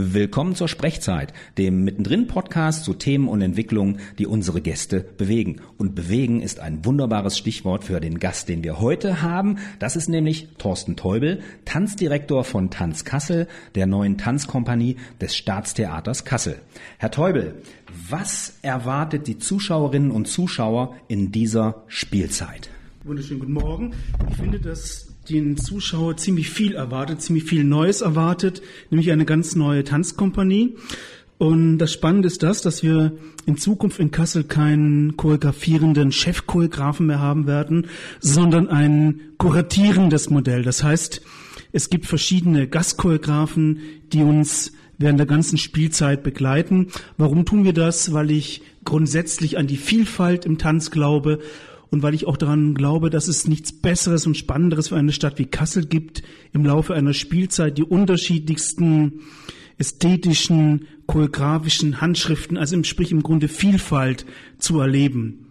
Willkommen 0.00 0.54
zur 0.54 0.68
Sprechzeit, 0.68 1.32
dem 1.58 1.82
Mittendrin-Podcast 1.82 2.84
zu 2.84 2.94
Themen 2.94 3.26
und 3.26 3.42
Entwicklungen, 3.42 3.98
die 4.20 4.28
unsere 4.28 4.60
Gäste 4.60 5.00
bewegen. 5.00 5.60
Und 5.76 5.96
bewegen 5.96 6.40
ist 6.40 6.60
ein 6.60 6.84
wunderbares 6.84 7.36
Stichwort 7.36 7.82
für 7.82 7.98
den 7.98 8.20
Gast, 8.20 8.48
den 8.48 8.62
wir 8.62 8.78
heute 8.78 9.22
haben. 9.22 9.58
Das 9.80 9.96
ist 9.96 10.08
nämlich 10.08 10.50
Thorsten 10.56 10.94
Teubel, 10.94 11.40
Tanzdirektor 11.64 12.44
von 12.44 12.70
Tanz 12.70 13.04
Kassel, 13.04 13.48
der 13.74 13.88
neuen 13.88 14.18
Tanzkompanie 14.18 14.98
des 15.20 15.34
Staatstheaters 15.34 16.24
Kassel. 16.24 16.60
Herr 16.98 17.10
Teubel, 17.10 17.60
was 18.08 18.54
erwartet 18.62 19.26
die 19.26 19.38
Zuschauerinnen 19.38 20.12
und 20.12 20.28
Zuschauer 20.28 20.94
in 21.08 21.32
dieser 21.32 21.82
Spielzeit? 21.88 22.70
Wunderschönen 23.02 23.40
guten 23.40 23.54
Morgen. 23.54 23.94
Ich 24.30 24.36
finde, 24.36 24.60
dass 24.60 25.08
den 25.28 25.56
Zuschauer 25.56 26.16
ziemlich 26.16 26.50
viel 26.50 26.74
erwartet, 26.74 27.22
ziemlich 27.22 27.44
viel 27.44 27.64
Neues 27.64 28.00
erwartet, 28.00 28.62
nämlich 28.90 29.12
eine 29.12 29.24
ganz 29.24 29.54
neue 29.54 29.84
Tanzkompanie. 29.84 30.76
Und 31.38 31.78
das 31.78 31.92
Spannende 31.92 32.26
ist 32.26 32.42
das, 32.42 32.62
dass 32.62 32.82
wir 32.82 33.12
in 33.46 33.56
Zukunft 33.56 34.00
in 34.00 34.10
Kassel 34.10 34.44
keinen 34.44 35.16
choreografierenden 35.16 36.10
Chefchoreografen 36.10 37.06
mehr 37.06 37.20
haben 37.20 37.46
werden, 37.46 37.86
sondern 38.18 38.68
ein 38.68 39.20
kuratierendes 39.38 40.30
Modell. 40.30 40.62
Das 40.62 40.82
heißt, 40.82 41.22
es 41.72 41.90
gibt 41.90 42.06
verschiedene 42.06 42.66
Gastchoreografen, 42.66 43.80
die 44.12 44.22
uns 44.22 44.72
während 44.98 45.20
der 45.20 45.26
ganzen 45.26 45.58
Spielzeit 45.58 46.24
begleiten. 46.24 46.88
Warum 47.16 47.44
tun 47.44 47.64
wir 47.64 47.72
das? 47.72 48.12
Weil 48.12 48.32
ich 48.32 48.62
grundsätzlich 48.84 49.58
an 49.58 49.68
die 49.68 49.76
Vielfalt 49.76 50.44
im 50.44 50.58
Tanz 50.58 50.90
glaube 50.90 51.38
und 51.90 52.02
weil 52.02 52.14
ich 52.14 52.26
auch 52.26 52.36
daran 52.36 52.74
glaube, 52.74 53.10
dass 53.10 53.28
es 53.28 53.46
nichts 53.46 53.72
Besseres 53.72 54.26
und 54.26 54.36
Spannenderes 54.36 54.88
für 54.88 54.96
eine 54.96 55.12
Stadt 55.12 55.38
wie 55.38 55.46
Kassel 55.46 55.86
gibt, 55.86 56.22
im 56.52 56.64
Laufe 56.64 56.94
einer 56.94 57.14
Spielzeit 57.14 57.78
die 57.78 57.84
unterschiedlichsten 57.84 59.20
ästhetischen, 59.78 60.86
choreografischen 61.06 62.00
Handschriften, 62.00 62.56
also 62.56 62.74
im 62.74 62.84
Sprich 62.84 63.12
im 63.12 63.22
Grunde 63.22 63.48
Vielfalt 63.48 64.26
zu 64.58 64.80
erleben. 64.80 65.46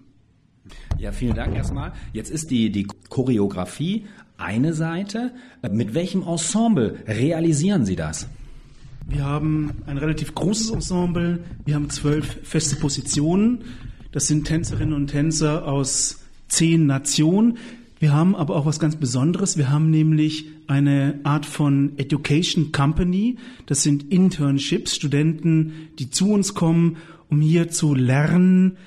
Ja, 0.99 1.11
vielen 1.11 1.35
Dank 1.35 1.55
erstmal. 1.55 1.93
Jetzt 2.13 2.29
ist 2.29 2.51
die, 2.51 2.71
die 2.71 2.87
Choreografie 3.09 4.05
eine 4.37 4.73
Seite. 4.73 5.33
Mit 5.71 5.93
welchem 5.93 6.23
Ensemble 6.23 6.97
realisieren 7.07 7.85
Sie 7.85 7.95
das? 7.95 8.27
Wir 9.07 9.23
haben 9.23 9.71
ein 9.85 9.97
relativ 9.97 10.35
großes 10.35 10.71
Ensemble. 10.71 11.39
Wir 11.65 11.75
haben 11.75 11.89
zwölf 11.89 12.39
feste 12.43 12.75
Positionen. 12.75 13.63
Das 14.11 14.27
sind 14.27 14.45
Tänzerinnen 14.45 14.93
und 14.93 15.07
Tänzer 15.07 15.65
aus 15.65 16.19
zehn 16.47 16.85
Nationen. 16.85 17.57
Wir 17.99 18.13
haben 18.13 18.35
aber 18.35 18.55
auch 18.55 18.65
was 18.65 18.79
ganz 18.79 18.95
Besonderes. 18.95 19.57
Wir 19.57 19.71
haben 19.71 19.89
nämlich 19.89 20.45
eine 20.67 21.19
Art 21.23 21.45
von 21.45 21.93
Education 21.97 22.71
Company. 22.71 23.37
Das 23.65 23.83
sind 23.83 24.11
Internships, 24.11 24.95
Studenten, 24.95 25.73
die 25.97 26.09
zu 26.09 26.31
uns 26.31 26.53
kommen, 26.53 26.97
um 27.29 27.41
hier 27.41 27.69
zu 27.69 27.95
lernen, 27.95 28.77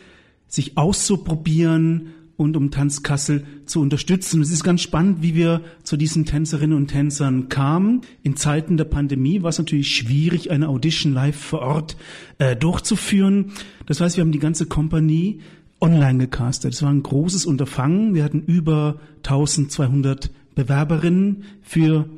sich 0.47 0.77
auszuprobieren 0.77 2.09
und 2.41 2.57
um 2.57 2.71
Tanzkassel 2.71 3.45
zu 3.67 3.81
unterstützen. 3.81 4.41
Es 4.41 4.51
ist 4.51 4.65
ganz 4.65 4.81
spannend, 4.81 5.19
wie 5.21 5.35
wir 5.35 5.61
zu 5.83 5.99
diesen 5.99 6.25
Tänzerinnen 6.25 6.77
und 6.77 6.87
Tänzern 6.87 7.51
kamen. 7.51 8.01
In 8.23 8.37
Zeiten 8.37 8.79
der 8.79 8.85
Pandemie 8.85 9.43
war 9.43 9.51
es 9.51 9.59
natürlich 9.59 9.95
schwierig, 9.95 10.51
eine 10.51 10.69
Audition 10.69 11.13
live 11.13 11.37
vor 11.37 11.61
Ort 11.61 11.97
äh, 12.39 12.57
durchzuführen. 12.57 13.53
Das 13.85 14.01
heißt, 14.01 14.17
wir 14.17 14.23
haben 14.23 14.33
die 14.33 14.39
ganze 14.39 14.65
Kompanie 14.67 15.41
online 15.81 16.19
gecastet. 16.19 16.75
Es 16.75 16.83
war 16.83 16.91
ein 16.91 17.03
großes 17.03 17.47
Unterfangen. 17.47 18.15
Wir 18.15 18.25
hatten 18.25 18.43
über 18.43 19.01
1200 19.19 20.31
Bewerberinnen 20.55 21.45
für 21.63 22.09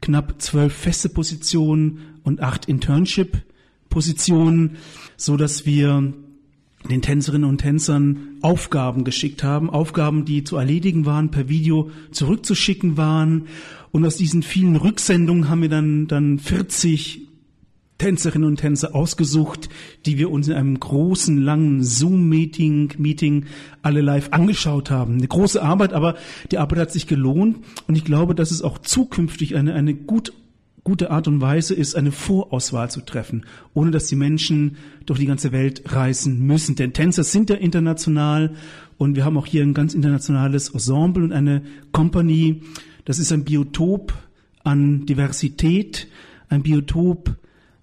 knapp 0.00 0.40
zwölf 0.40 0.72
feste 0.72 1.08
Positionen 1.08 1.98
und 2.24 2.40
acht 2.40 2.66
Internship-Positionen, 2.66 4.76
so 5.16 5.36
dass 5.36 5.66
wir 5.66 6.12
den 6.90 7.02
Tänzerinnen 7.02 7.48
und 7.48 7.58
Tänzern 7.58 8.38
Aufgaben 8.42 9.04
geschickt 9.04 9.44
haben, 9.44 9.70
Aufgaben, 9.70 10.24
die 10.24 10.42
zu 10.42 10.56
erledigen 10.56 11.06
waren, 11.06 11.30
per 11.30 11.48
Video 11.48 11.90
zurückzuschicken 12.10 12.96
waren. 12.96 13.46
Und 13.92 14.04
aus 14.04 14.16
diesen 14.16 14.42
vielen 14.42 14.76
Rücksendungen 14.76 15.48
haben 15.48 15.62
wir 15.62 15.68
dann, 15.68 16.08
dann 16.08 16.38
40 16.38 17.28
Tänzerinnen 18.02 18.48
und 18.48 18.56
Tänzer 18.56 18.96
ausgesucht, 18.96 19.68
die 20.06 20.18
wir 20.18 20.32
uns 20.32 20.48
in 20.48 20.54
einem 20.54 20.80
großen, 20.80 21.38
langen 21.38 21.84
Zoom-Meeting 21.84 22.94
Meeting 22.98 23.44
alle 23.80 24.00
live 24.00 24.32
angeschaut 24.32 24.90
haben. 24.90 25.18
Eine 25.18 25.28
große 25.28 25.62
Arbeit, 25.62 25.92
aber 25.92 26.16
die 26.50 26.58
Arbeit 26.58 26.80
hat 26.80 26.90
sich 26.90 27.06
gelohnt 27.06 27.58
und 27.86 27.94
ich 27.94 28.04
glaube, 28.04 28.34
dass 28.34 28.50
es 28.50 28.62
auch 28.62 28.78
zukünftig 28.78 29.54
eine, 29.54 29.74
eine 29.74 29.94
gut 29.94 30.32
gute 30.82 31.12
Art 31.12 31.28
und 31.28 31.40
Weise 31.40 31.74
ist, 31.74 31.94
eine 31.94 32.10
Vorauswahl 32.10 32.90
zu 32.90 33.02
treffen, 33.02 33.46
ohne 33.72 33.92
dass 33.92 34.08
die 34.08 34.16
Menschen 34.16 34.78
durch 35.06 35.20
die 35.20 35.26
ganze 35.26 35.52
Welt 35.52 35.84
reisen 35.86 36.44
müssen. 36.44 36.74
Denn 36.74 36.92
Tänzer 36.92 37.22
sind 37.22 37.50
ja 37.50 37.56
international 37.56 38.56
und 38.98 39.14
wir 39.14 39.24
haben 39.24 39.38
auch 39.38 39.46
hier 39.46 39.62
ein 39.62 39.74
ganz 39.74 39.94
internationales 39.94 40.70
Ensemble 40.70 41.22
und 41.22 41.30
eine 41.30 41.62
Company. 41.92 42.62
Das 43.04 43.20
ist 43.20 43.30
ein 43.30 43.44
Biotop 43.44 44.12
an 44.64 45.06
Diversität, 45.06 46.08
ein 46.48 46.64
Biotop 46.64 47.36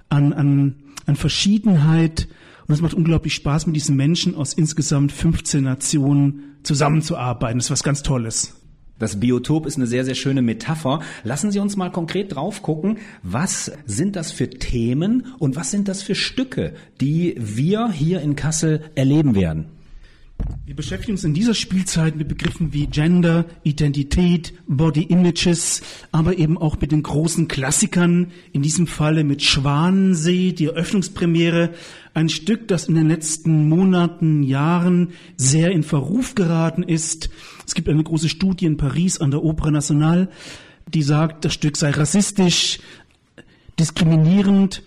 an, 0.09 0.33
an, 0.33 0.75
an 1.05 1.15
Verschiedenheit. 1.15 2.27
Und 2.67 2.73
es 2.73 2.81
macht 2.81 2.93
unglaublich 2.93 3.33
Spaß, 3.33 3.65
mit 3.67 3.75
diesen 3.75 3.95
Menschen 3.95 4.35
aus 4.35 4.53
insgesamt 4.53 5.11
15 5.11 5.63
Nationen 5.63 6.57
zusammenzuarbeiten. 6.63 7.57
Das 7.57 7.67
ist 7.67 7.71
was 7.71 7.83
ganz 7.83 8.03
Tolles. 8.03 8.55
Das 8.99 9.19
Biotop 9.19 9.65
ist 9.65 9.77
eine 9.77 9.87
sehr, 9.87 10.03
sehr 10.03 10.13
schöne 10.13 10.41
Metapher. 10.41 10.99
Lassen 11.23 11.51
Sie 11.51 11.59
uns 11.59 11.77
mal 11.77 11.89
konkret 11.89 12.35
drauf 12.35 12.61
gucken, 12.61 12.97
was 13.23 13.71
sind 13.85 14.17
das 14.17 14.31
für 14.31 14.49
Themen 14.49 15.27
und 15.39 15.55
was 15.55 15.71
sind 15.71 15.87
das 15.87 16.03
für 16.03 16.15
Stücke, 16.15 16.73
die 16.99 17.33
wir 17.39 17.91
hier 17.91 18.19
in 18.21 18.35
Kassel 18.35 18.81
erleben 18.95 19.35
werden? 19.35 19.78
Wir 20.65 20.75
beschäftigen 20.75 21.13
uns 21.13 21.23
in 21.23 21.33
dieser 21.33 21.55
Spielzeit 21.55 22.15
mit 22.15 22.27
Begriffen 22.27 22.73
wie 22.73 22.85
Gender, 22.85 23.45
Identität, 23.63 24.53
Body 24.67 25.01
Images, 25.01 25.81
aber 26.11 26.37
eben 26.37 26.57
auch 26.57 26.79
mit 26.79 26.91
den 26.91 27.01
großen 27.01 27.47
Klassikern, 27.47 28.27
in 28.51 28.61
diesem 28.61 28.85
Falle 28.85 29.23
mit 29.23 29.41
Schwanensee, 29.41 30.53
die 30.53 30.65
Eröffnungspremiere, 30.65 31.71
ein 32.13 32.29
Stück, 32.29 32.67
das 32.67 32.87
in 32.87 32.95
den 32.95 33.07
letzten 33.07 33.67
Monaten, 33.67 34.43
Jahren 34.43 35.09
sehr 35.37 35.71
in 35.71 35.81
Verruf 35.83 36.35
geraten 36.35 36.83
ist. 36.83 37.29
Es 37.65 37.73
gibt 37.73 37.89
eine 37.89 38.03
große 38.03 38.29
Studie 38.29 38.65
in 38.65 38.77
Paris 38.77 39.19
an 39.19 39.31
der 39.31 39.43
Opera 39.43 39.71
Nationale, 39.71 40.29
die 40.87 41.03
sagt, 41.03 41.45
das 41.45 41.53
Stück 41.55 41.77
sei 41.77 41.89
rassistisch, 41.89 42.79
diskriminierend 43.79 44.83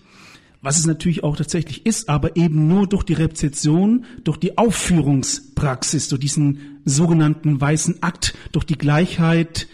was 0.62 0.78
es 0.78 0.86
natürlich 0.86 1.24
auch 1.24 1.36
tatsächlich 1.36 1.84
ist, 1.84 2.08
aber 2.08 2.36
eben 2.36 2.68
nur 2.68 2.86
durch 2.86 3.02
die 3.02 3.14
Rezeption, 3.14 4.04
durch 4.22 4.38
die 4.38 4.56
Aufführungspraxis, 4.56 6.08
durch 6.08 6.20
diesen 6.20 6.80
sogenannten 6.84 7.60
weißen 7.60 8.02
Akt, 8.02 8.34
durch 8.52 8.64
die 8.64 8.78
Gleichheit, 8.78 9.66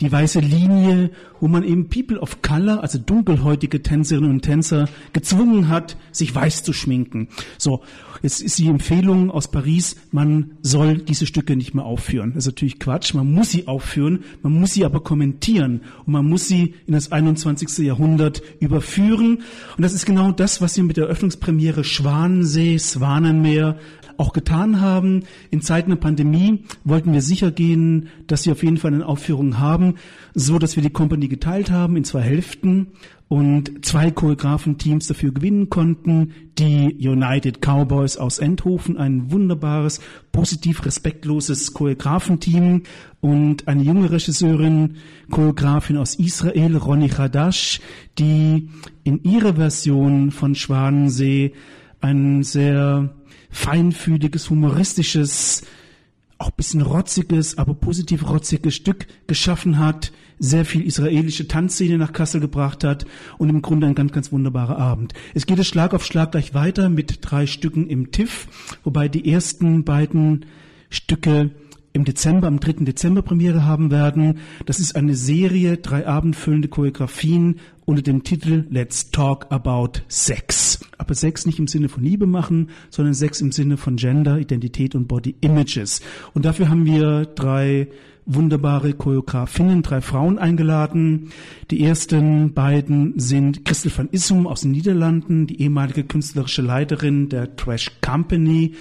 die 0.00 0.10
weiße 0.10 0.40
Linie, 0.40 1.10
wo 1.40 1.46
man 1.46 1.62
eben 1.62 1.88
People 1.88 2.18
of 2.18 2.42
Color, 2.42 2.82
also 2.82 2.98
dunkelhäutige 2.98 3.82
Tänzerinnen 3.82 4.30
und 4.30 4.42
Tänzer, 4.42 4.88
gezwungen 5.12 5.68
hat, 5.68 5.96
sich 6.10 6.34
weiß 6.34 6.64
zu 6.64 6.72
schminken. 6.72 7.28
So, 7.58 7.82
jetzt 8.22 8.40
ist 8.40 8.58
die 8.58 8.68
Empfehlung 8.68 9.30
aus 9.30 9.48
Paris, 9.48 9.96
man 10.10 10.52
soll 10.62 10.98
diese 10.98 11.26
Stücke 11.26 11.54
nicht 11.54 11.74
mehr 11.74 11.84
aufführen. 11.84 12.32
Das 12.34 12.44
ist 12.44 12.52
natürlich 12.52 12.80
Quatsch, 12.80 13.14
man 13.14 13.32
muss 13.32 13.50
sie 13.50 13.68
aufführen, 13.68 14.24
man 14.42 14.52
muss 14.52 14.72
sie 14.72 14.84
aber 14.84 15.00
kommentieren 15.00 15.82
und 16.06 16.12
man 16.12 16.26
muss 16.26 16.48
sie 16.48 16.74
in 16.86 16.94
das 16.94 17.12
21. 17.12 17.78
Jahrhundert 17.78 18.42
überführen. 18.58 19.42
Und 19.76 19.82
das 19.82 19.94
ist 19.94 20.06
genau 20.06 20.32
das, 20.32 20.60
was 20.60 20.76
wir 20.76 20.84
mit 20.84 20.96
der 20.96 21.04
Eröffnungspremiere 21.04 21.84
Schwanensee, 21.84 22.78
Swanenmeer 22.78 23.78
auch 24.18 24.32
getan 24.32 24.80
haben. 24.80 25.24
In 25.50 25.60
Zeiten 25.60 25.90
der 25.90 25.96
Pandemie 25.96 26.64
wollten 26.84 27.12
wir 27.12 27.22
sicher 27.22 27.50
gehen, 27.50 28.08
dass 28.26 28.42
sie 28.42 28.52
auf 28.52 28.62
jeden 28.62 28.76
Fall 28.76 28.94
eine 28.94 29.06
Aufführung 29.06 29.58
haben, 29.58 29.94
so 30.34 30.58
dass 30.58 30.76
wir 30.76 30.82
die 30.82 30.90
Company 30.90 31.28
geteilt 31.28 31.70
haben 31.70 31.96
in 31.96 32.04
zwei 32.04 32.22
Hälften 32.22 32.88
und 33.28 33.84
zwei 33.84 34.10
Choreografenteams 34.10 35.06
dafür 35.06 35.32
gewinnen 35.32 35.70
konnten. 35.70 36.34
Die 36.58 36.96
United 37.00 37.60
Cowboys 37.60 38.16
aus 38.16 38.38
Endhofen, 38.38 38.96
ein 38.96 39.32
wunderbares, 39.32 40.00
positiv 40.30 40.84
respektloses 40.84 41.72
Choreografenteam 41.72 42.82
und 43.20 43.66
eine 43.66 43.82
junge 43.82 44.10
Regisseurin, 44.10 44.96
Choreografin 45.30 45.96
aus 45.96 46.14
Israel, 46.16 46.76
Ronny 46.76 47.08
Hadash, 47.08 47.80
die 48.18 48.68
in 49.02 49.22
ihrer 49.24 49.54
Version 49.54 50.30
von 50.30 50.54
Schwanensee 50.54 51.54
einen 52.04 52.42
sehr 52.42 53.14
feinfühliges, 53.50 54.50
humoristisches, 54.50 55.62
auch 56.36 56.50
bisschen 56.50 56.82
rotziges, 56.82 57.56
aber 57.56 57.72
positiv 57.72 58.28
rotziges 58.28 58.74
Stück 58.74 59.06
geschaffen 59.26 59.78
hat, 59.78 60.12
sehr 60.38 60.66
viel 60.66 60.82
israelische 60.82 61.48
Tanzszene 61.48 61.96
nach 61.96 62.12
Kassel 62.12 62.40
gebracht 62.42 62.84
hat 62.84 63.06
und 63.38 63.48
im 63.48 63.62
Grunde 63.62 63.86
ein 63.86 63.94
ganz, 63.94 64.12
ganz 64.12 64.32
wunderbarer 64.32 64.76
Abend. 64.76 65.14
Es 65.32 65.46
geht 65.46 65.58
es 65.58 65.66
Schlag 65.66 65.94
auf 65.94 66.04
Schlag 66.04 66.32
gleich 66.32 66.52
weiter 66.52 66.90
mit 66.90 67.20
drei 67.22 67.46
Stücken 67.46 67.88
im 67.88 68.10
TIFF, 68.10 68.48
wobei 68.84 69.08
die 69.08 69.30
ersten 69.30 69.84
beiden 69.84 70.44
Stücke 70.90 71.52
im 71.94 72.04
Dezember, 72.04 72.48
am 72.48 72.58
3. 72.58 72.84
Dezember 72.84 73.22
Premiere 73.22 73.64
haben 73.64 73.92
werden. 73.92 74.38
Das 74.66 74.80
ist 74.80 74.96
eine 74.96 75.14
Serie, 75.14 75.76
drei 75.76 76.06
abendfüllende 76.08 76.66
Choreografien 76.66 77.60
unter 77.84 78.02
dem 78.02 78.24
Titel 78.24 78.66
Let's 78.68 79.12
Talk 79.12 79.46
About 79.50 80.00
Sex. 80.08 80.80
Aber 80.98 81.14
Sex 81.14 81.46
nicht 81.46 81.60
im 81.60 81.68
Sinne 81.68 81.88
von 81.88 82.02
Liebe 82.02 82.26
machen, 82.26 82.70
sondern 82.90 83.14
Sex 83.14 83.40
im 83.40 83.52
Sinne 83.52 83.76
von 83.76 83.94
Gender, 83.94 84.38
Identität 84.38 84.96
und 84.96 85.06
Body 85.06 85.36
Images. 85.40 86.00
Und 86.32 86.44
dafür 86.44 86.68
haben 86.68 86.84
wir 86.84 87.26
drei 87.26 87.86
wunderbare 88.26 88.94
Choreografinnen, 88.94 89.82
drei 89.82 90.00
Frauen 90.00 90.38
eingeladen. 90.38 91.30
Die 91.70 91.84
ersten 91.84 92.54
beiden 92.54 93.18
sind 93.18 93.64
Christel 93.64 93.92
van 93.94 94.08
Issum 94.10 94.46
aus 94.46 94.62
den 94.62 94.72
Niederlanden, 94.72 95.46
die 95.46 95.60
ehemalige 95.60 96.04
künstlerische 96.04 96.62
Leiterin 96.62 97.28
der 97.28 97.54
Trash 97.54 97.92
Company 98.00 98.74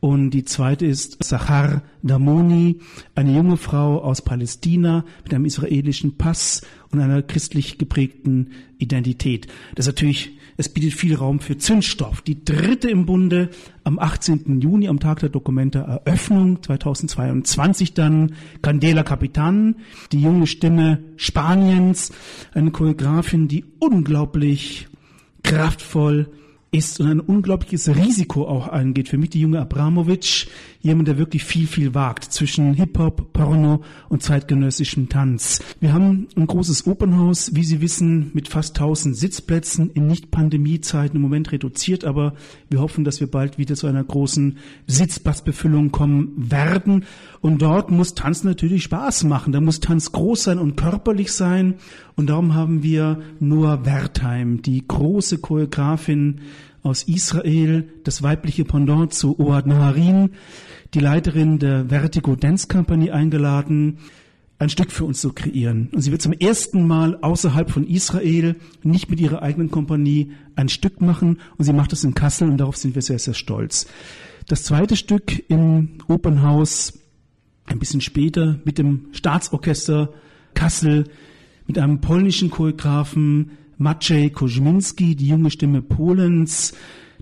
und 0.00 0.30
die 0.30 0.44
zweite 0.44 0.86
ist 0.86 1.22
Sachar 1.22 1.82
Damoni, 2.02 2.80
eine 3.14 3.34
junge 3.36 3.58
Frau 3.58 4.02
aus 4.02 4.22
Palästina 4.22 5.04
mit 5.22 5.34
einem 5.34 5.44
israelischen 5.44 6.16
Pass 6.16 6.62
und 6.90 7.00
einer 7.00 7.20
christlich 7.20 7.76
geprägten 7.76 8.52
Identität. 8.78 9.46
Das 9.74 9.86
ist 9.86 9.94
natürlich, 9.94 10.38
es 10.56 10.70
bietet 10.70 10.94
viel 10.94 11.14
Raum 11.14 11.40
für 11.40 11.58
Zündstoff. 11.58 12.22
Die 12.22 12.42
dritte 12.42 12.88
im 12.88 13.04
Bunde 13.04 13.50
am 13.84 13.98
18. 13.98 14.62
Juni, 14.62 14.88
am 14.88 15.00
Tag 15.00 15.20
der 15.20 15.28
Dokumenta 15.28 15.80
Eröffnung 15.80 16.62
2022 16.62 17.92
dann 17.92 18.32
Candela 18.62 19.02
Capitan, 19.02 19.76
die 20.12 20.22
junge 20.22 20.46
Stimme 20.46 21.04
Spaniens, 21.16 22.10
eine 22.54 22.70
Choreografin, 22.70 23.48
die 23.48 23.66
unglaublich 23.78 24.88
kraftvoll 25.42 26.30
ist 26.72 27.00
und 27.00 27.08
ein 27.08 27.20
unglaubliches 27.20 27.88
Risiko 27.88 28.46
auch 28.46 28.68
eingeht. 28.68 29.08
Für 29.08 29.18
mich 29.18 29.30
die 29.30 29.40
junge 29.40 29.60
Abramovic, 29.60 30.46
jemand, 30.80 31.08
der 31.08 31.18
wirklich 31.18 31.42
viel, 31.44 31.66
viel 31.66 31.94
wagt 31.94 32.24
zwischen 32.24 32.74
Hip-Hop, 32.74 33.32
Porno 33.32 33.82
und 34.08 34.22
zeitgenössischem 34.22 35.08
Tanz. 35.08 35.62
Wir 35.80 35.92
haben 35.92 36.28
ein 36.36 36.46
großes 36.46 36.86
Opernhaus, 36.86 37.56
wie 37.56 37.64
Sie 37.64 37.80
wissen, 37.80 38.30
mit 38.34 38.48
fast 38.48 38.78
1000 38.78 39.16
Sitzplätzen 39.16 39.90
in 39.90 40.06
Nicht-Pandemie-Zeiten 40.06 41.16
im 41.16 41.22
Moment 41.22 41.50
reduziert, 41.50 42.04
aber 42.04 42.34
wir 42.68 42.80
hoffen, 42.80 43.04
dass 43.04 43.18
wir 43.18 43.28
bald 43.28 43.58
wieder 43.58 43.74
zu 43.74 43.88
einer 43.88 44.04
großen 44.04 44.58
Sitzplatzbefüllung 44.86 45.90
kommen 45.90 46.32
werden. 46.36 47.04
Und 47.40 47.62
dort 47.62 47.90
muss 47.90 48.14
Tanz 48.14 48.44
natürlich 48.44 48.84
Spaß 48.84 49.24
machen. 49.24 49.52
Da 49.52 49.60
muss 49.60 49.80
Tanz 49.80 50.12
groß 50.12 50.44
sein 50.44 50.58
und 50.58 50.76
körperlich 50.76 51.32
sein. 51.32 51.74
Und 52.16 52.28
darum 52.28 52.54
haben 52.54 52.82
wir 52.82 53.20
Noah 53.40 53.86
Wertheim, 53.86 54.62
die 54.62 54.86
große 54.86 55.38
Choreografin 55.38 56.40
aus 56.82 57.02
Israel, 57.04 57.88
das 58.04 58.22
weibliche 58.22 58.64
Pendant 58.64 59.12
zu 59.12 59.38
Oad 59.38 59.68
Naharin, 59.68 60.30
die 60.94 61.00
Leiterin 61.00 61.58
der 61.58 61.86
Vertigo 61.88 62.36
Dance 62.36 62.68
Company 62.68 63.10
eingeladen, 63.10 63.98
ein 64.58 64.68
Stück 64.68 64.92
für 64.92 65.04
uns 65.04 65.20
zu 65.20 65.32
kreieren. 65.32 65.88
Und 65.92 66.02
sie 66.02 66.12
wird 66.12 66.20
zum 66.20 66.34
ersten 66.34 66.86
Mal 66.86 67.16
außerhalb 67.22 67.70
von 67.70 67.86
Israel 67.86 68.56
nicht 68.82 69.10
mit 69.10 69.18
ihrer 69.18 69.42
eigenen 69.42 69.70
Kompanie 69.70 70.32
ein 70.54 70.68
Stück 70.68 71.00
machen. 71.00 71.38
Und 71.56 71.64
sie 71.64 71.72
macht 71.72 71.94
es 71.94 72.04
in 72.04 72.12
Kassel 72.12 72.48
und 72.50 72.58
darauf 72.58 72.76
sind 72.76 72.94
wir 72.94 73.00
sehr, 73.00 73.18
sehr 73.18 73.32
stolz. 73.32 73.86
Das 74.48 74.62
zweite 74.62 74.96
Stück 74.96 75.48
im 75.48 75.92
Opernhaus 76.08 76.98
ein 77.66 77.78
bisschen 77.78 78.02
später 78.02 78.60
mit 78.64 78.76
dem 78.76 79.06
Staatsorchester 79.12 80.12
Kassel, 80.52 81.04
mit 81.66 81.78
einem 81.78 82.00
polnischen 82.00 82.50
Choreografen 82.50 83.52
Maciej 83.80 84.30
Koźminski, 84.30 85.16
die 85.16 85.28
junge 85.28 85.50
Stimme 85.50 85.80
Polens. 85.80 86.74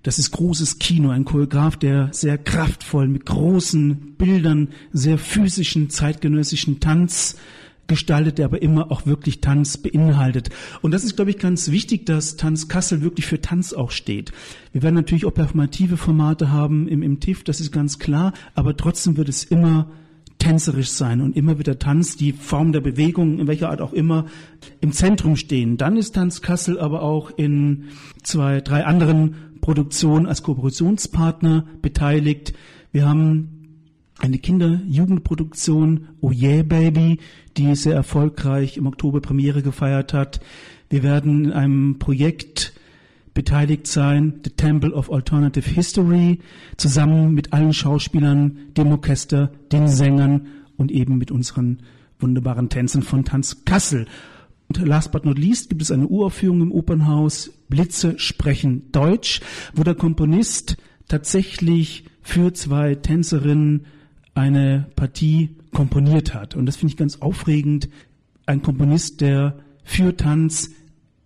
Das 0.03 0.19
ist 0.19 0.33
großes 0.33 0.81
Kino, 0.81 1.11
ein 1.11 1.25
Choreograf, 1.25 1.77
der 1.77 2.09
sehr 2.13 2.37
kraftvoll 2.37 3.07
mit 3.07 3.27
großen 3.27 4.17
Bildern, 4.19 4.71
sehr 4.93 5.19
physischen, 5.19 5.89
zeitgenössischen 5.89 6.81
Tanz 6.81 7.37
gestaltet, 7.87 8.39
der 8.39 8.47
aber 8.47 8.61
immer 8.61 8.91
auch 8.91 9.07
wirklich 9.07 9.41
Tanz 9.41 9.79
beinhaltet. 9.79 10.51
Und 10.83 10.91
das 10.91 11.05
ist, 11.05 11.15
glaube 11.15 11.31
ich, 11.31 11.39
ganz 11.39 11.71
wichtig, 11.71 12.07
dass 12.07 12.37
Tanz 12.37 12.67
Kassel 12.67 13.03
wirklich 13.03 13.27
für 13.27 13.41
Tanz 13.41 13.73
auch 13.73 13.93
steht. 13.93 14.33
Wir 14.73 14.83
werden 14.83 14.97
natürlich 14.97 15.27
auch 15.27 15.35
performative 15.35 15.97
Formate 15.97 16.51
haben 16.51 16.89
im, 16.89 17.03
im 17.03 17.21
TIF, 17.21 17.45
das 17.45 17.61
ist 17.61 17.71
ganz 17.71 18.01
klar, 18.01 18.33
aber 18.57 18.77
trotzdem 18.77 19.17
wird 19.17 19.29
es 19.29 19.45
immer 19.45 19.93
tänzerisch 20.49 20.89
sein 20.89 21.21
und 21.21 21.37
immer 21.37 21.59
wieder 21.59 21.79
Tanz, 21.79 22.17
die 22.17 22.33
Form 22.33 22.73
der 22.73 22.81
Bewegung, 22.81 23.39
in 23.39 23.47
welcher 23.47 23.69
Art 23.69 23.83
auch 23.83 23.93
immer, 23.93 24.25
im 24.81 24.93
Zentrum 24.93 25.37
stehen. 25.37 25.77
Dann 25.77 25.99
ist 25.99 26.15
Tanz 26.15 26.41
Kassel 26.41 26.81
aber 26.81 27.03
auch 27.03 27.31
in 27.37 27.89
zwei, 28.23 28.63
drei 28.63 28.87
anderen 28.87 29.35
Produktionen 29.61 30.25
als 30.25 30.43
Kooperationspartner 30.43 31.67
beteiligt. 31.83 32.55
Wir 32.93 33.07
haben 33.07 33.83
eine 34.21 34.39
Kinder-Jugendproduktion, 34.39 36.09
Oh 36.23 36.33
Yeah 36.33 36.63
Baby, 36.63 37.19
die 37.59 37.75
sehr 37.75 37.95
erfolgreich 37.95 38.79
im 38.79 38.87
Oktober 38.87 39.21
Premiere 39.21 39.61
gefeiert 39.61 40.15
hat. 40.15 40.41
Wir 40.89 41.03
werden 41.03 41.45
in 41.45 41.53
einem 41.53 41.99
Projekt 41.99 42.73
beteiligt 43.39 43.87
sein, 43.87 44.41
The 44.43 44.51
Temple 44.51 44.93
of 44.93 45.13
Alternative 45.13 45.71
History, 45.71 46.41
zusammen 46.77 47.35
mit 47.35 47.53
allen 47.53 47.73
Schauspielern, 47.73 48.59
dem 48.77 48.91
Orchester, 48.91 49.53
den 49.71 49.87
Sängern 49.87 50.49
und 50.77 50.91
eben 50.91 51.19
mit 51.19 51.31
unseren 51.31 51.79
wunderbaren 52.19 52.69
Tänzen 52.69 53.03
von 53.03 53.25
Tanz 53.25 53.65
Kassel. 53.65 54.07
Und 54.67 54.85
last 54.85 55.13
but 55.13 55.25
not 55.25 55.39
least 55.39 55.71
gibt 55.71 55.83
es 55.83 55.93
eine 55.93 56.09
Uraufführung 56.09 56.63
im 56.63 56.73
Opernhaus, 56.73 57.53
Blitze 57.69 58.19
sprechen 58.19 58.91
Deutsch, 58.91 59.41
wo 59.73 59.85
der 59.85 59.95
Komponist 59.95 60.77
tatsächlich 61.07 62.07
für 62.23 62.53
zwei 62.55 62.97
Tänzerinnen 62.97 63.87
eine 64.35 64.89
Partie 64.97 65.51
komponiert 65.73 66.35
hat. 66.35 66.57
Und 66.57 66.67
das 66.67 66.75
finde 66.75 66.91
ich 66.91 66.97
ganz 66.97 67.21
aufregend. 67.21 67.89
Ein 68.47 68.63
Komponist, 68.63 69.21
der 69.21 69.61
für 69.85 70.17
Tanz 70.17 70.73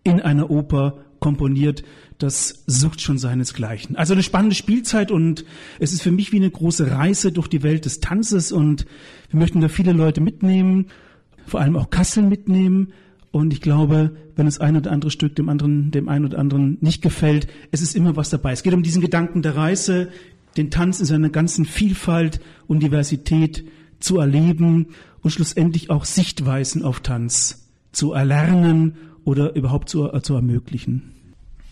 in 0.04 0.20
einer 0.20 0.50
Oper 0.50 0.98
komponiert, 1.22 1.82
das 2.18 2.64
sucht 2.66 3.00
schon 3.00 3.16
seinesgleichen. 3.16 3.96
Also 3.96 4.12
eine 4.12 4.22
spannende 4.22 4.54
Spielzeit 4.54 5.10
und 5.10 5.46
es 5.78 5.92
ist 5.92 6.02
für 6.02 6.12
mich 6.12 6.32
wie 6.32 6.36
eine 6.36 6.50
große 6.50 6.90
Reise 6.90 7.32
durch 7.32 7.48
die 7.48 7.62
Welt 7.62 7.86
des 7.86 8.00
Tanzes 8.00 8.52
und 8.52 8.84
wir 9.30 9.38
möchten 9.38 9.60
da 9.60 9.68
viele 9.68 9.92
Leute 9.92 10.20
mitnehmen, 10.20 10.88
vor 11.46 11.60
allem 11.60 11.76
auch 11.76 11.88
Kassel 11.88 12.24
mitnehmen. 12.24 12.92
Und 13.30 13.54
ich 13.54 13.62
glaube, 13.62 14.14
wenn 14.36 14.44
das 14.44 14.60
ein 14.60 14.76
oder 14.76 14.90
andere 14.90 15.10
Stück 15.10 15.34
dem 15.36 15.48
anderen, 15.48 15.90
dem 15.90 16.08
einen 16.08 16.26
oder 16.26 16.38
anderen 16.38 16.76
nicht 16.80 17.00
gefällt, 17.00 17.46
es 17.70 17.80
ist 17.80 17.96
immer 17.96 18.16
was 18.16 18.28
dabei. 18.28 18.52
Es 18.52 18.62
geht 18.62 18.74
um 18.74 18.82
diesen 18.82 19.00
Gedanken 19.00 19.40
der 19.40 19.56
Reise, 19.56 20.08
den 20.56 20.70
Tanz 20.70 21.00
in 21.00 21.06
seiner 21.06 21.30
ganzen 21.30 21.64
Vielfalt 21.64 22.40
und 22.66 22.82
Diversität 22.82 23.64
zu 24.00 24.18
erleben 24.18 24.88
und 25.22 25.30
schlussendlich 25.30 25.88
auch 25.88 26.04
Sichtweisen 26.04 26.84
auf 26.84 27.00
Tanz 27.00 27.70
zu 27.92 28.12
erlernen 28.12 28.96
oder 29.24 29.54
überhaupt 29.54 29.88
zu, 29.88 30.08
zu 30.20 30.34
ermöglichen. 30.34 31.12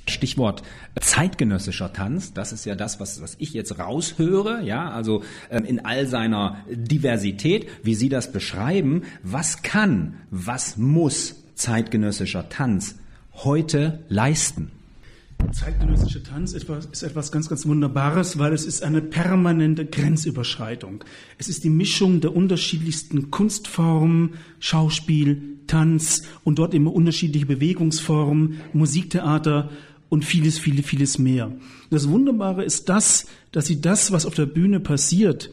Stichwort 0.08 0.62
zeitgenössischer 1.00 1.92
Tanz, 1.92 2.32
das 2.32 2.52
ist 2.52 2.64
ja 2.64 2.74
das, 2.74 3.00
was, 3.00 3.22
was 3.22 3.36
ich 3.38 3.52
jetzt 3.52 3.78
raushöre, 3.78 4.62
ja, 4.62 4.90
also 4.90 5.22
ähm, 5.50 5.64
in 5.64 5.84
all 5.84 6.06
seiner 6.06 6.56
Diversität, 6.68 7.68
wie 7.82 7.94
Sie 7.94 8.08
das 8.08 8.32
beschreiben, 8.32 9.02
was 9.22 9.62
kann, 9.62 10.14
was 10.30 10.76
muss 10.76 11.44
zeitgenössischer 11.54 12.48
Tanz 12.48 12.96
heute 13.34 14.00
leisten? 14.08 14.72
Zeitgenössischer 15.52 16.22
Tanz 16.22 16.52
ist 16.52 17.02
etwas 17.02 17.32
ganz, 17.32 17.48
ganz 17.48 17.66
Wunderbares, 17.66 18.38
weil 18.38 18.52
es 18.52 18.64
ist 18.64 18.82
eine 18.82 19.02
permanente 19.02 19.84
Grenzüberschreitung. 19.86 21.04
Es 21.38 21.48
ist 21.48 21.64
die 21.64 21.70
Mischung 21.70 22.20
der 22.20 22.34
unterschiedlichsten 22.34 23.30
Kunstformen, 23.30 24.34
Schauspiel, 24.58 25.58
Tanz 25.66 26.22
und 26.44 26.58
dort 26.58 26.74
immer 26.74 26.92
unterschiedliche 26.92 27.46
Bewegungsformen, 27.46 28.60
Musiktheater 28.72 29.70
und 30.08 30.24
vieles, 30.24 30.58
vieles, 30.58 30.86
vieles 30.86 31.18
mehr. 31.18 31.52
Das 31.90 32.08
Wunderbare 32.08 32.64
ist 32.64 32.88
das, 32.88 33.26
dass 33.52 33.66
sie 33.66 33.80
das, 33.80 34.12
was 34.12 34.26
auf 34.26 34.34
der 34.34 34.46
Bühne 34.46 34.80
passiert, 34.80 35.50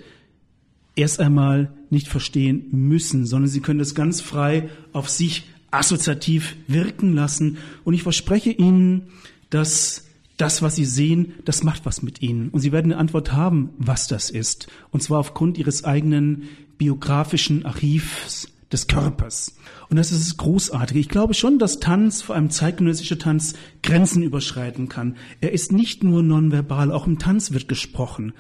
erst 0.96 1.20
einmal 1.20 1.72
nicht 1.90 2.08
verstehen 2.08 2.66
müssen, 2.72 3.26
sondern 3.26 3.50
sie 3.50 3.62
können 3.62 3.80
es 3.80 3.96
ganz 3.96 4.22
frei 4.22 4.70
auf 4.94 5.10
sich 5.10 5.46
assoziativ 5.72 6.56
wirken 6.68 7.14
lassen. 7.14 7.58
Und 7.84 7.94
ich 7.94 8.04
verspreche 8.04 8.52
Ihnen, 8.52 9.04
dass 9.50 10.06
das, 10.38 10.62
was 10.62 10.76
Sie 10.76 10.86
sehen, 10.86 11.34
das 11.46 11.64
macht 11.64 11.86
was 11.86 12.02
mit 12.02 12.22
Ihnen. 12.22 12.50
Und 12.50 12.60
Sie 12.60 12.72
werden 12.72 12.92
eine 12.92 13.02
Antwort 13.02 13.34
haben, 13.34 13.72
was 13.78 14.08
das 14.08 14.30
ist. 14.30 14.68
Und 14.92 15.02
zwar 15.02 15.20
aufgrund 15.20 15.58
Ihres 15.58 15.84
eigenen 15.84 16.44
biografischen 16.78 17.66
Archivs 17.66 18.48
des 18.72 18.88
Körpers. 18.88 19.56
Und 19.90 19.98
das 19.98 20.12
ist 20.12 20.38
großartig. 20.38 20.98
Ich 20.98 21.10
glaube 21.10 21.34
schon, 21.34 21.58
dass 21.58 21.80
Tanz, 21.80 22.22
vor 22.22 22.36
allem 22.36 22.50
zeitgenössischer 22.50 23.18
Tanz, 23.18 23.54
Grenzen 23.82 24.22
überschreiten 24.22 24.90
kann. 24.90 25.16
Er 25.42 25.54
ist 25.54 25.72
nicht 25.72 26.04
nur 26.04 26.22
nonverbal, 26.22 26.92
auch 26.92 27.08
im 27.08 27.18
Tanz 27.18 27.52
wird 27.52 27.68
gesprochen. 27.68 28.34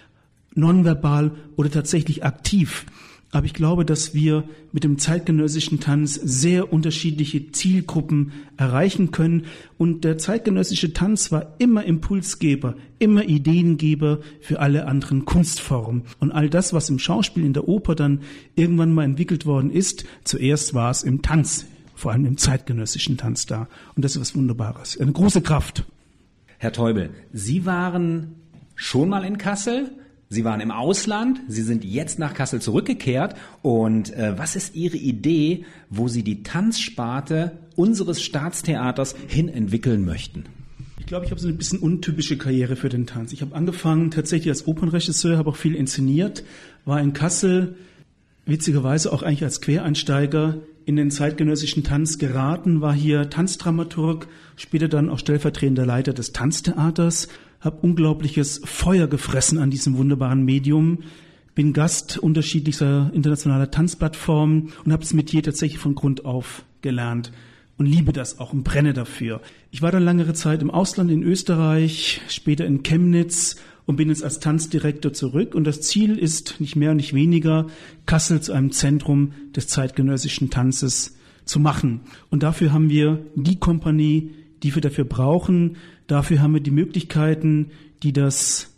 Nonverbal 0.53 1.31
oder 1.55 1.71
tatsächlich 1.71 2.23
aktiv. 2.23 2.85
Aber 3.31 3.45
ich 3.45 3.53
glaube, 3.53 3.83
dass 3.83 4.13
wir 4.13 4.45
mit 4.71 4.85
dem 4.85 4.97
zeitgenössischen 4.97 5.81
Tanz 5.81 6.13
sehr 6.15 6.71
unterschiedliche 6.71 7.51
Zielgruppen 7.51 8.31
erreichen 8.55 9.11
können. 9.11 9.45
Und 9.77 10.05
der 10.05 10.17
zeitgenössische 10.17 10.93
Tanz 10.93 11.29
war 11.31 11.55
immer 11.57 11.83
Impulsgeber, 11.83 12.75
immer 12.99 13.25
Ideengeber 13.25 14.19
für 14.39 14.61
alle 14.61 14.87
anderen 14.87 15.25
Kunstformen. 15.25 16.03
Und 16.19 16.31
all 16.31 16.49
das, 16.49 16.71
was 16.71 16.89
im 16.89 16.99
Schauspiel, 16.99 17.43
in 17.43 17.51
der 17.51 17.67
Oper 17.67 17.95
dann 17.95 18.21
irgendwann 18.55 18.93
mal 18.93 19.03
entwickelt 19.03 19.45
worden 19.45 19.71
ist, 19.71 20.05
zuerst 20.23 20.73
war 20.73 20.89
es 20.89 21.03
im 21.03 21.21
Tanz, 21.21 21.65
vor 21.95 22.13
allem 22.13 22.25
im 22.25 22.37
zeitgenössischen 22.37 23.17
Tanz 23.17 23.45
da. 23.45 23.67
Und 23.95 24.05
das 24.05 24.15
ist 24.15 24.21
was 24.21 24.35
Wunderbares. 24.35 24.97
Eine 24.97 25.11
große 25.11 25.41
Kraft. 25.41 25.83
Herr 26.59 26.71
Teubel, 26.71 27.09
Sie 27.33 27.65
waren 27.65 28.35
schon 28.75 29.09
mal 29.09 29.25
in 29.25 29.37
Kassel. 29.37 29.91
Sie 30.29 30.43
waren 30.43 30.59
im 30.59 30.71
Ausland, 30.71 31.39
Sie 31.47 31.61
sind 31.61 31.85
jetzt 31.85 32.19
nach 32.19 32.33
Kassel 32.33 32.61
zurückgekehrt. 32.61 33.35
Und 33.61 34.13
äh, 34.13 34.37
was 34.37 34.55
ist 34.55 34.75
Ihre 34.75 34.97
Idee, 34.97 35.65
wo 35.89 36.07
Sie 36.07 36.23
die 36.23 36.43
Tanzsparte 36.43 37.53
unseres 37.75 38.21
Staatstheaters 38.21 39.15
hin 39.27 39.47
entwickeln 39.47 40.03
möchten? 40.03 40.43
Ich 40.99 41.05
glaube, 41.05 41.25
ich 41.25 41.31
habe 41.31 41.39
so 41.39 41.47
ein 41.47 41.57
bisschen 41.57 41.79
untypische 41.79 42.37
Karriere 42.37 42.75
für 42.75 42.89
den 42.89 43.07
Tanz. 43.07 43.31
Ich 43.31 43.41
habe 43.41 43.55
angefangen 43.55 44.11
tatsächlich 44.11 44.49
als 44.49 44.67
Opernregisseur, 44.67 45.37
habe 45.37 45.49
auch 45.49 45.55
viel 45.55 45.75
inszeniert, 45.75 46.43
war 46.83 46.99
in 46.99 47.13
Kassel 47.13 47.75
witzigerweise 48.45 49.13
auch 49.13 49.23
eigentlich 49.23 49.43
als 49.43 49.61
Quereinsteiger 49.61 50.57
in 50.85 50.95
den 50.95 51.11
zeitgenössischen 51.11 51.83
Tanz 51.83 52.17
geraten, 52.17 52.81
war 52.81 52.93
hier 52.93 53.29
Tanzdramaturg, 53.29 54.27
später 54.55 54.87
dann 54.87 55.09
auch 55.09 55.19
stellvertretender 55.19 55.85
Leiter 55.85 56.13
des 56.13 56.33
Tanztheaters 56.33 57.27
habe 57.67 57.77
unglaubliches 57.81 58.61
Feuer 58.65 59.07
gefressen 59.07 59.59
an 59.59 59.69
diesem 59.69 59.97
wunderbaren 59.97 60.43
Medium, 60.43 60.99
bin 61.53 61.73
Gast 61.73 62.17
unterschiedlicher 62.17 63.11
internationaler 63.13 63.69
Tanzplattformen 63.69 64.71
und 64.83 64.91
habe 64.91 65.03
das 65.03 65.13
Metier 65.13 65.43
tatsächlich 65.43 65.79
von 65.79 65.95
Grund 65.95 66.25
auf 66.25 66.63
gelernt 66.81 67.31
und 67.77 67.85
liebe 67.85 68.13
das 68.13 68.39
auch 68.39 68.53
und 68.53 68.63
brenne 68.63 68.93
dafür. 68.93 69.41
Ich 69.71 69.81
war 69.81 69.91
dann 69.91 70.03
langere 70.03 70.33
Zeit 70.33 70.61
im 70.61 70.71
Ausland 70.71 71.11
in 71.11 71.23
Österreich, 71.23 72.21
später 72.29 72.65
in 72.65 72.83
Chemnitz 72.83 73.57
und 73.85 73.97
bin 73.97 74.09
jetzt 74.09 74.23
als 74.23 74.39
Tanzdirektor 74.39 75.13
zurück. 75.13 75.55
Und 75.55 75.65
das 75.65 75.81
Ziel 75.81 76.17
ist 76.17 76.59
nicht 76.59 76.75
mehr 76.75 76.91
und 76.91 76.97
nicht 76.97 77.13
weniger, 77.13 77.67
Kassel 78.05 78.41
zu 78.41 78.53
einem 78.53 78.71
Zentrum 78.71 79.33
des 79.55 79.67
zeitgenössischen 79.67 80.49
Tanzes 80.49 81.17
zu 81.45 81.59
machen. 81.59 82.01
Und 82.29 82.43
dafür 82.43 82.71
haben 82.71 82.89
wir 82.89 83.25
die 83.35 83.59
Kompanie, 83.59 84.31
die 84.63 84.73
wir 84.73 84.81
dafür 84.81 85.05
brauchen. 85.05 85.77
Dafür 86.07 86.41
haben 86.41 86.53
wir 86.53 86.61
die 86.61 86.71
Möglichkeiten, 86.71 87.71
die 88.03 88.13
das, 88.13 88.73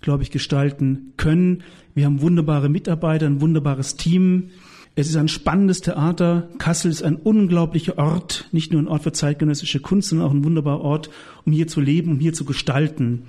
glaube 0.00 0.22
ich, 0.22 0.30
gestalten 0.30 1.12
können. 1.16 1.62
Wir 1.94 2.06
haben 2.06 2.20
wunderbare 2.20 2.68
Mitarbeiter, 2.68 3.26
ein 3.26 3.40
wunderbares 3.40 3.96
Team. 3.96 4.50
Es 4.94 5.08
ist 5.08 5.16
ein 5.16 5.28
spannendes 5.28 5.82
Theater. 5.82 6.48
Kassel 6.58 6.90
ist 6.90 7.02
ein 7.02 7.16
unglaublicher 7.16 7.98
Ort, 7.98 8.48
nicht 8.52 8.72
nur 8.72 8.82
ein 8.82 8.88
Ort 8.88 9.02
für 9.02 9.12
zeitgenössische 9.12 9.80
Kunst, 9.80 10.08
sondern 10.08 10.26
auch 10.26 10.32
ein 10.32 10.44
wunderbarer 10.44 10.80
Ort, 10.80 11.10
um 11.44 11.52
hier 11.52 11.68
zu 11.68 11.80
leben, 11.80 12.12
um 12.12 12.18
hier 12.18 12.32
zu 12.32 12.44
gestalten. 12.44 13.24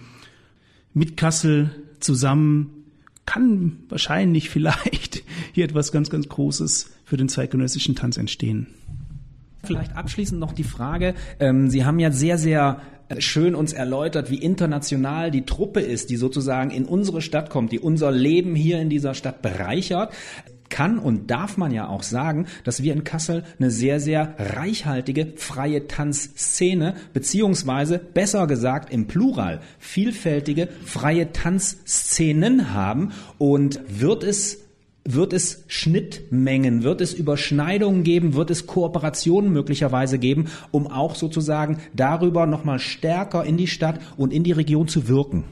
Mit 0.93 1.17
Kassel 1.17 1.71
zusammen 1.99 2.85
kann 3.25 3.79
wahrscheinlich 3.89 4.49
vielleicht 4.51 5.23
hier 5.53 5.65
etwas 5.65 5.91
ganz, 5.91 6.09
ganz 6.09 6.29
Großes 6.29 6.91
für 7.03 7.17
den 7.17 7.29
zeitgenössischen 7.29 7.95
Tanz 7.95 8.17
entstehen. 8.17 8.67
Vielleicht 9.63 9.95
abschließend 9.95 10.39
noch 10.39 10.53
die 10.53 10.63
Frage, 10.63 11.13
ähm, 11.39 11.69
Sie 11.69 11.85
haben 11.85 11.99
ja 11.99 12.11
sehr, 12.11 12.37
sehr 12.37 12.81
äh, 13.09 13.21
schön 13.21 13.55
uns 13.55 13.73
erläutert, 13.73 14.29
wie 14.29 14.37
international 14.37 15.31
die 15.31 15.45
Truppe 15.45 15.81
ist, 15.81 16.09
die 16.09 16.15
sozusagen 16.15 16.71
in 16.71 16.85
unsere 16.85 17.21
Stadt 17.21 17.49
kommt, 17.49 17.71
die 17.71 17.79
unser 17.79 18.11
Leben 18.11 18.55
hier 18.55 18.79
in 18.79 18.89
dieser 18.89 19.13
Stadt 19.13 19.41
bereichert. 19.41 20.13
Kann 20.69 20.99
und 20.99 21.31
darf 21.31 21.55
man 21.55 21.71
ja 21.71 21.87
auch 21.87 22.03
sagen, 22.03 22.45
dass 22.65 22.83
wir 22.83 22.91
in 22.91 23.05
Kassel 23.05 23.45
eine 23.57 23.71
sehr, 23.71 24.01
sehr 24.01 24.35
reichhaltige 24.37 25.33
freie 25.37 25.87
Tanzszene, 25.87 26.95
beziehungsweise 27.13 27.99
besser 27.99 28.47
gesagt 28.47 28.91
im 28.91 29.07
Plural, 29.07 29.61
vielfältige 29.79 30.67
freie 30.83 31.31
Tanzszenen 31.31 32.73
haben. 32.73 33.13
Und 33.37 33.79
wird 33.87 34.25
es 34.25 34.66
wird 35.13 35.33
es 35.33 35.63
Schnittmengen, 35.67 36.83
wird 36.83 37.01
es 37.01 37.13
Überschneidungen 37.13 38.03
geben, 38.03 38.33
wird 38.33 38.51
es 38.51 38.67
Kooperationen 38.67 39.51
möglicherweise 39.51 40.19
geben, 40.19 40.47
um 40.71 40.87
auch 40.87 41.15
sozusagen 41.15 41.79
darüber 41.95 42.45
nochmal 42.45 42.79
stärker 42.79 43.45
in 43.45 43.57
die 43.57 43.67
Stadt 43.67 44.01
und 44.17 44.33
in 44.33 44.43
die 44.43 44.51
Region 44.51 44.87
zu 44.87 45.07
wirken? 45.07 45.45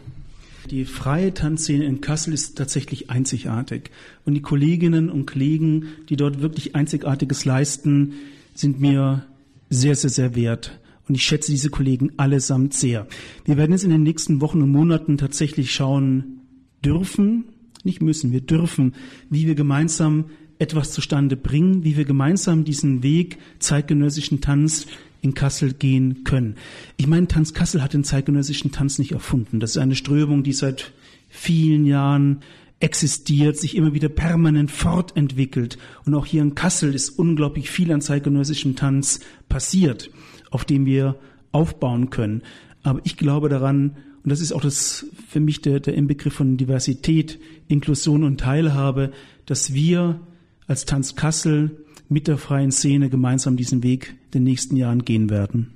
Die 0.71 0.85
freie 0.85 1.33
Tanzszene 1.33 1.85
in 1.85 2.01
Kassel 2.01 2.33
ist 2.33 2.57
tatsächlich 2.57 3.09
einzigartig. 3.09 3.91
Und 4.25 4.33
die 4.33 4.41
Kolleginnen 4.41 5.09
und 5.09 5.27
Kollegen, 5.27 5.85
die 6.09 6.15
dort 6.15 6.41
wirklich 6.41 6.75
Einzigartiges 6.75 7.45
leisten, 7.45 8.13
sind 8.55 8.79
mir 8.79 9.25
sehr, 9.69 9.95
sehr, 9.95 10.09
sehr 10.09 10.35
wert. 10.35 10.79
Und 11.07 11.15
ich 11.15 11.23
schätze 11.23 11.51
diese 11.51 11.69
Kollegen 11.69 12.13
allesamt 12.17 12.73
sehr. 12.73 13.07
Wir 13.45 13.57
werden 13.57 13.73
jetzt 13.73 13.83
in 13.83 13.91
den 13.91 14.03
nächsten 14.03 14.41
Wochen 14.41 14.61
und 14.63 14.71
Monaten 14.71 15.17
tatsächlich 15.17 15.71
schauen 15.71 16.41
dürfen, 16.83 17.45
nicht 17.85 18.01
müssen, 18.01 18.31
wir 18.31 18.41
dürfen, 18.41 18.93
wie 19.29 19.47
wir 19.47 19.55
gemeinsam 19.55 20.25
etwas 20.59 20.91
zustande 20.91 21.35
bringen, 21.35 21.83
wie 21.83 21.97
wir 21.97 22.05
gemeinsam 22.05 22.63
diesen 22.63 23.03
Weg 23.03 23.37
zeitgenössischen 23.59 24.41
Tanz 24.41 24.87
in 25.21 25.33
Kassel 25.33 25.73
gehen 25.73 26.23
können. 26.23 26.55
Ich 26.97 27.07
meine, 27.07 27.27
Tanz 27.27 27.53
Kassel 27.53 27.81
hat 27.81 27.93
den 27.93 28.03
zeitgenössischen 28.03 28.71
Tanz 28.71 28.99
nicht 28.99 29.11
erfunden. 29.11 29.59
Das 29.59 29.71
ist 29.71 29.77
eine 29.77 29.95
Strömung, 29.95 30.43
die 30.43 30.53
seit 30.53 30.93
vielen 31.29 31.85
Jahren 31.85 32.41
existiert, 32.79 33.57
sich 33.57 33.75
immer 33.75 33.93
wieder 33.93 34.09
permanent 34.09 34.69
fortentwickelt. 34.69 35.77
Und 36.05 36.13
auch 36.13 36.25
hier 36.25 36.41
in 36.41 36.55
Kassel 36.55 36.93
ist 36.93 37.09
unglaublich 37.09 37.69
viel 37.69 37.91
an 37.91 38.01
zeitgenössischem 38.01 38.75
Tanz 38.75 39.19
passiert, 39.49 40.11
auf 40.51 40.65
dem 40.65 40.85
wir 40.85 41.15
aufbauen 41.51 42.09
können. 42.09 42.43
Aber 42.83 43.01
ich 43.03 43.17
glaube 43.17 43.49
daran, 43.49 43.97
und 44.25 44.31
das 44.31 44.41
ist 44.41 44.53
auch 44.53 44.61
das 44.61 45.05
für 45.29 45.39
mich 45.39 45.61
der, 45.61 45.79
der 45.79 45.93
Inbegriff 45.93 46.33
von 46.33 46.57
Diversität, 46.57 47.39
Inklusion 47.67 48.23
und 48.23 48.39
Teilhabe, 48.39 49.11
dass 49.45 49.75
wir 49.75 50.19
als 50.65 50.85
Tanz 50.85 51.15
Kassel 51.15 51.85
mit 52.09 52.27
der 52.27 52.39
freien 52.39 52.71
Szene 52.71 53.11
gemeinsam 53.11 53.55
diesen 53.55 53.83
Weg 53.83 54.15
den 54.33 54.43
nächsten 54.43 54.77
Jahren 54.77 55.05
gehen 55.05 55.29
werden. 55.29 55.75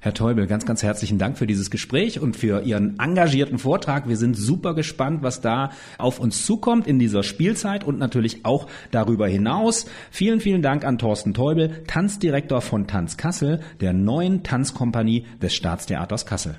Herr 0.00 0.14
Teubel, 0.14 0.46
ganz, 0.46 0.64
ganz 0.64 0.82
herzlichen 0.82 1.18
Dank 1.18 1.36
für 1.36 1.46
dieses 1.46 1.70
Gespräch 1.70 2.20
und 2.20 2.38
für 2.38 2.62
Ihren 2.62 2.98
engagierten 2.98 3.58
Vortrag. 3.58 4.08
Wir 4.08 4.16
sind 4.16 4.34
super 4.34 4.74
gespannt, 4.74 5.22
was 5.22 5.42
da 5.42 5.72
auf 5.98 6.20
uns 6.20 6.46
zukommt 6.46 6.86
in 6.86 6.98
dieser 6.98 7.22
Spielzeit 7.22 7.84
und 7.84 7.98
natürlich 7.98 8.46
auch 8.46 8.66
darüber 8.92 9.28
hinaus. 9.28 9.84
Vielen, 10.10 10.40
vielen 10.40 10.62
Dank 10.62 10.86
an 10.86 10.96
Thorsten 10.96 11.34
Teubel, 11.34 11.84
Tanzdirektor 11.86 12.62
von 12.62 12.86
Tanz 12.86 13.18
Kassel, 13.18 13.60
der 13.82 13.92
neuen 13.92 14.42
Tanzkompanie 14.42 15.26
des 15.42 15.54
Staatstheaters 15.54 16.24
Kassel. 16.24 16.56